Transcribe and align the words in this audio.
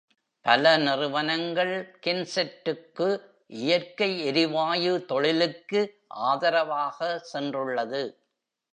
பல 0.45 0.77
நிறுவனங்கள் 0.77 1.73
கென்செட்டுக்கு 2.05 3.07
இயற்கை 3.47 4.25
எரிவாயு 4.25 5.05
தொழிலுக்கு 5.05 5.81
ஆதரவாக 6.07 7.21
சென்றுள்ளது. 7.33 8.03